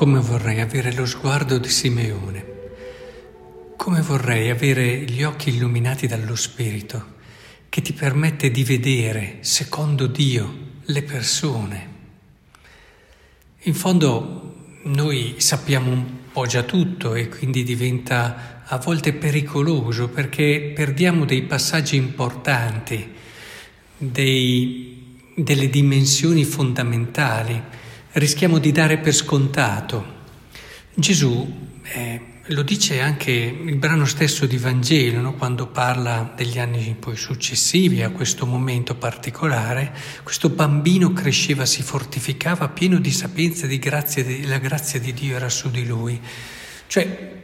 [0.00, 2.44] come vorrei avere lo sguardo di Simeone,
[3.76, 7.16] come vorrei avere gli occhi illuminati dallo Spirito
[7.68, 11.88] che ti permette di vedere, secondo Dio, le persone.
[13.64, 20.72] In fondo noi sappiamo un po' già tutto e quindi diventa a volte pericoloso perché
[20.74, 23.06] perdiamo dei passaggi importanti,
[23.98, 27.79] dei, delle dimensioni fondamentali
[28.12, 30.18] rischiamo di dare per scontato.
[30.94, 35.34] Gesù eh, lo dice anche il brano stesso di Vangelo, no?
[35.34, 42.68] quando parla degli anni poi successivi a questo momento particolare, questo bambino cresceva, si fortificava,
[42.68, 46.20] pieno di sapienza di grazia, la grazia di Dio era su di lui.
[46.88, 47.38] Cioè,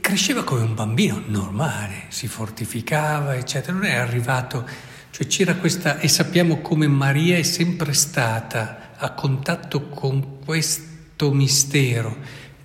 [0.00, 4.68] cresceva come un bambino normale, si fortificava, eccetera, non è arrivato,
[5.10, 12.16] cioè c'era questa, e sappiamo come Maria è sempre stata a contatto con questo mistero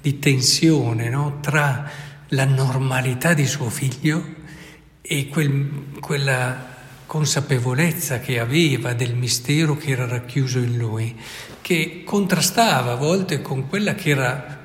[0.01, 1.39] di tensione no?
[1.39, 1.89] tra
[2.29, 4.41] la normalità di suo figlio
[5.01, 6.71] e quel, quella
[7.05, 11.15] consapevolezza che aveva del mistero che era racchiuso in lui,
[11.61, 14.61] che contrastava a volte con quella che era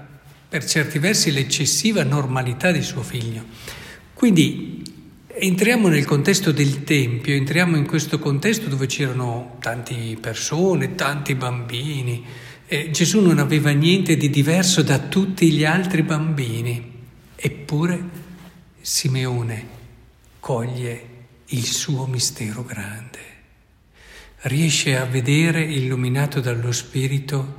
[0.49, 3.45] per certi versi l'eccessiva normalità di suo figlio.
[4.15, 4.83] Quindi
[5.41, 12.25] Entriamo nel contesto del Tempio, entriamo in questo contesto dove c'erano tante persone, tanti bambini.
[12.67, 16.93] Eh, Gesù non aveva niente di diverso da tutti gli altri bambini,
[17.37, 18.03] eppure
[18.81, 19.67] Simeone
[20.41, 21.09] coglie
[21.47, 23.19] il suo mistero grande.
[24.41, 27.59] Riesce a vedere, illuminato dallo Spirito,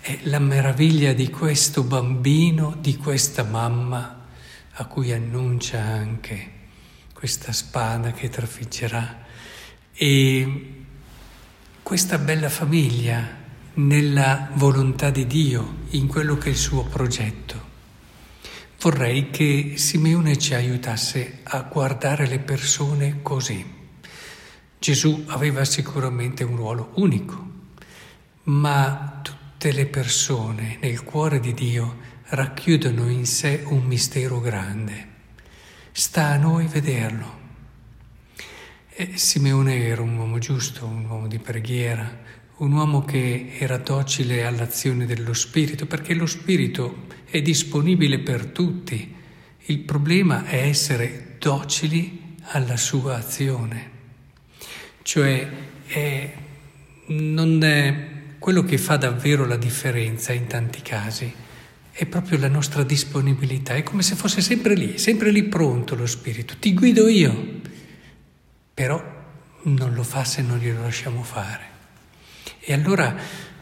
[0.00, 4.28] eh, la meraviglia di questo bambino, di questa mamma,
[4.72, 6.54] a cui annuncia anche
[7.16, 9.24] questa spada che trafiggerà
[9.94, 10.72] e
[11.82, 13.26] questa bella famiglia
[13.74, 17.64] nella volontà di Dio, in quello che è il suo progetto.
[18.80, 23.64] Vorrei che Simeone ci aiutasse a guardare le persone così.
[24.78, 27.50] Gesù aveva sicuramente un ruolo unico,
[28.42, 35.14] ma tutte le persone nel cuore di Dio racchiudono in sé un mistero grande.
[35.98, 37.38] Sta a noi vederlo.
[38.90, 42.18] E Simeone era un uomo giusto, un uomo di preghiera,
[42.56, 49.14] un uomo che era docile all'azione dello Spirito, perché lo Spirito è disponibile per tutti.
[49.64, 53.90] Il problema è essere docili alla sua azione.
[55.00, 55.48] Cioè,
[55.86, 56.32] è,
[57.06, 58.08] non è
[58.38, 61.44] quello che fa davvero la differenza in tanti casi
[61.98, 66.04] è proprio la nostra disponibilità, è come se fosse sempre lì, sempre lì pronto lo
[66.04, 67.62] Spirito, ti guido io,
[68.74, 69.02] però
[69.62, 71.64] non lo fa se non glielo lasciamo fare.
[72.60, 73.16] E allora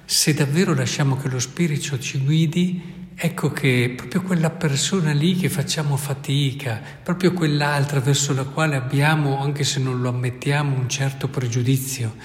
[0.05, 5.49] se davvero lasciamo che lo Spirito ci guidi, ecco che proprio quella persona lì che
[5.49, 11.29] facciamo fatica, proprio quell'altra verso la quale abbiamo, anche se non lo ammettiamo, un certo
[11.29, 12.17] pregiudizio,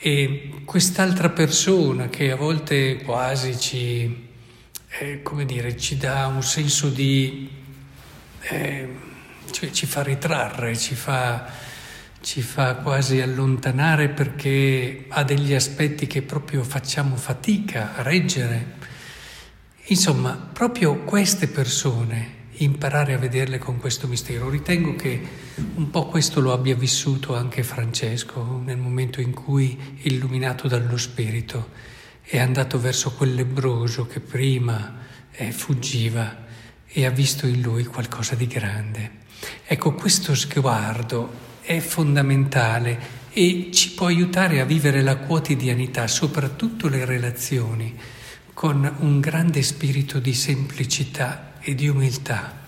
[0.00, 4.32] e quest'altra persona che a volte quasi ci
[4.98, 7.50] eh, come dire, ci dà un senso di...
[8.40, 9.12] Eh,
[9.50, 11.46] cioè ci fa ritrarre, ci fa,
[12.20, 18.82] ci fa quasi allontanare perché ha degli aspetti che proprio facciamo fatica a reggere.
[19.86, 24.48] Insomma, proprio queste persone, imparare a vederle con questo mistero.
[24.48, 25.20] Ritengo che
[25.74, 31.92] un po' questo lo abbia vissuto anche Francesco nel momento in cui, illuminato dallo Spirito,
[32.24, 34.98] è andato verso quel lebroso che prima
[35.30, 36.44] eh, fuggiva
[36.86, 39.22] e ha visto in lui qualcosa di grande.
[39.66, 47.04] Ecco, questo sguardo è fondamentale e ci può aiutare a vivere la quotidianità, soprattutto le
[47.04, 47.94] relazioni,
[48.54, 52.63] con un grande spirito di semplicità e di umiltà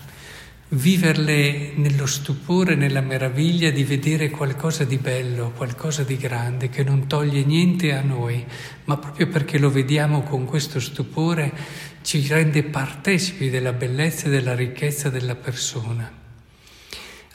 [0.69, 7.07] viverle nello stupore, nella meraviglia di vedere qualcosa di bello, qualcosa di grande che non
[7.07, 8.43] toglie niente a noi,
[8.85, 11.53] ma proprio perché lo vediamo con questo stupore
[12.01, 16.11] ci rende partecipi della bellezza e della ricchezza della persona.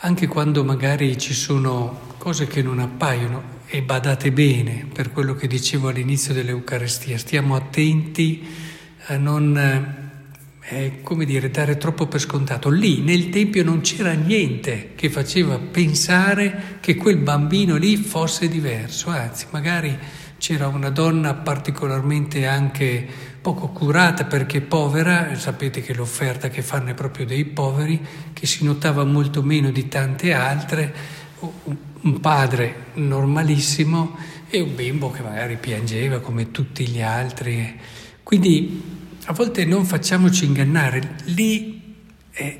[0.04, 5.46] Anche quando magari ci sono cose che non appaiono, e badate bene per quello che
[5.46, 8.46] dicevo all'inizio dell'Eucarestia, stiamo attenti
[9.06, 10.01] a non
[10.72, 12.70] è come dire, dare troppo per scontato.
[12.70, 19.10] Lì nel Tempio non c'era niente che faceva pensare che quel bambino lì fosse diverso,
[19.10, 19.96] anzi magari
[20.38, 23.06] c'era una donna particolarmente anche
[23.40, 28.00] poco curata perché povera, sapete che l'offerta che fanno è proprio dei poveri,
[28.32, 30.94] che si notava molto meno di tante altre,
[32.00, 34.16] un padre normalissimo
[34.48, 37.78] e un bimbo che magari piangeva come tutti gli altri
[38.22, 41.94] Quindi a volte non facciamoci ingannare, lì
[42.32, 42.58] eh,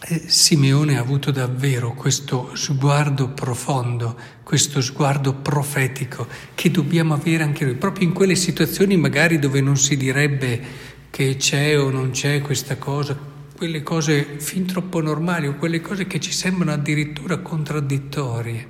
[0.00, 7.64] eh, Simeone ha avuto davvero questo sguardo profondo, questo sguardo profetico che dobbiamo avere anche
[7.64, 12.42] noi, proprio in quelle situazioni magari dove non si direbbe che c'è o non c'è
[12.42, 13.18] questa cosa,
[13.56, 18.68] quelle cose fin troppo normali o quelle cose che ci sembrano addirittura contraddittorie,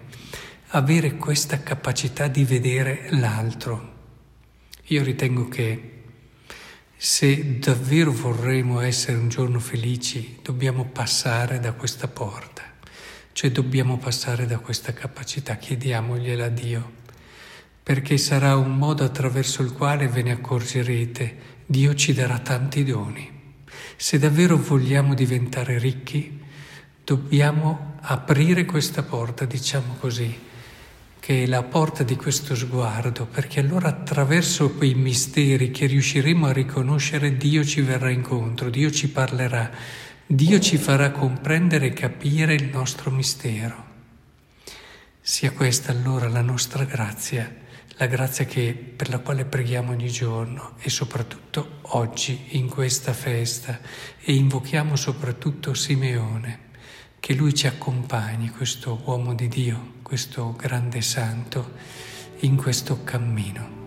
[0.69, 3.97] avere questa capacità di vedere l'altro.
[4.87, 5.98] Io ritengo che
[7.01, 12.65] se davvero vorremmo essere un giorno felici, dobbiamo passare da questa porta,
[13.31, 16.93] cioè dobbiamo passare da questa capacità, chiediamogliela a Dio,
[17.85, 21.37] perché sarà un modo attraverso il quale ve ne accorgerete,
[21.67, 23.31] Dio ci darà tanti doni.
[23.95, 26.41] Se davvero vogliamo diventare ricchi,
[27.05, 30.37] dobbiamo aprire questa porta, diciamo così,
[31.21, 36.53] che è la porta di questo sguardo, perché allora attraverso quei misteri che riusciremo a
[36.53, 39.71] riconoscere Dio ci verrà incontro, Dio ci parlerà,
[40.27, 43.87] Dio ci farà comprendere e capire il nostro mistero.
[45.21, 47.55] Sia questa allora la nostra grazia,
[47.97, 53.81] la grazia che, per la quale preghiamo ogni giorno e soprattutto oggi in questa festa
[54.21, 56.67] e invochiamo soprattutto Simeone
[57.21, 61.73] che Lui ci accompagni, questo uomo di Dio, questo grande santo,
[62.41, 63.78] in questo cammino.